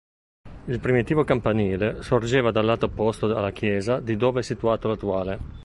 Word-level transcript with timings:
Il 0.65 0.79
primitivo 0.79 1.23
campanile 1.23 2.01
sorgeva 2.01 2.49
dal 2.49 2.65
lato 2.65 2.85
opposto 2.87 3.27
alla 3.37 3.51
chiesa 3.51 3.99
di 3.99 4.17
dove 4.17 4.39
è 4.39 4.41
situato 4.43 4.87
l'attuale. 4.87 5.39